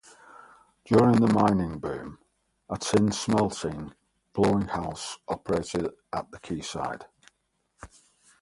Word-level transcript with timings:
During 0.83 1.17
the 1.17 1.31
mining 1.31 1.77
boom, 1.77 2.17
a 2.67 2.79
tin-smelting 2.79 3.93
blowing 4.33 4.65
house 4.67 5.19
operated 5.27 5.91
at 6.11 6.31
the 6.31 6.39
quayside. 6.39 7.05